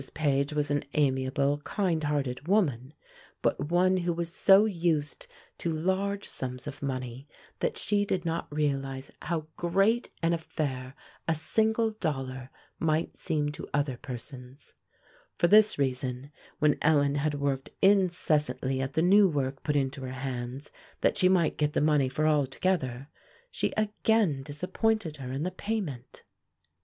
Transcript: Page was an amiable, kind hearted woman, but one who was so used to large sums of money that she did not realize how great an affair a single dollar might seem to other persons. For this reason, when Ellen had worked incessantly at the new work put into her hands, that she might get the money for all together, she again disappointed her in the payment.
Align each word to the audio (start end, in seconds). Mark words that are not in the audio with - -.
Page 0.15 0.51
was 0.51 0.71
an 0.71 0.83
amiable, 0.95 1.59
kind 1.59 2.05
hearted 2.05 2.47
woman, 2.47 2.95
but 3.43 3.69
one 3.69 3.97
who 3.97 4.11
was 4.11 4.33
so 4.33 4.65
used 4.65 5.27
to 5.59 5.71
large 5.71 6.27
sums 6.27 6.65
of 6.65 6.81
money 6.81 7.27
that 7.59 7.77
she 7.77 8.03
did 8.03 8.25
not 8.25 8.51
realize 8.51 9.11
how 9.21 9.45
great 9.57 10.09
an 10.23 10.33
affair 10.33 10.95
a 11.27 11.35
single 11.35 11.91
dollar 11.91 12.49
might 12.79 13.15
seem 13.15 13.51
to 13.51 13.69
other 13.75 13.95
persons. 13.95 14.73
For 15.37 15.47
this 15.47 15.77
reason, 15.77 16.31
when 16.57 16.79
Ellen 16.81 17.13
had 17.13 17.35
worked 17.35 17.69
incessantly 17.79 18.81
at 18.81 18.93
the 18.93 19.03
new 19.03 19.29
work 19.29 19.61
put 19.61 19.75
into 19.75 20.01
her 20.01 20.13
hands, 20.13 20.71
that 21.01 21.15
she 21.15 21.29
might 21.29 21.57
get 21.57 21.73
the 21.73 21.79
money 21.79 22.09
for 22.09 22.25
all 22.25 22.47
together, 22.47 23.07
she 23.51 23.71
again 23.77 24.41
disappointed 24.41 25.17
her 25.17 25.31
in 25.31 25.43
the 25.43 25.51
payment. 25.51 26.23